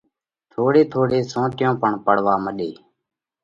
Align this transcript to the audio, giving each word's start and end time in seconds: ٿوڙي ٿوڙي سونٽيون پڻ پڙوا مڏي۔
ٿوڙي 0.51 0.83
ٿوڙي 0.91 1.19
سونٽيون 1.31 1.73
پڻ 1.81 1.91
پڙوا 2.05 2.35
مڏي۔ 2.43 2.71